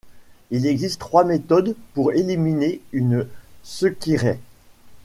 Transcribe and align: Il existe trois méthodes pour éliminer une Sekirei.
Il 0.49 0.65
existe 0.65 0.99
trois 0.99 1.25
méthodes 1.25 1.75
pour 1.93 2.11
éliminer 2.13 2.81
une 2.91 3.27
Sekirei. 3.61 4.39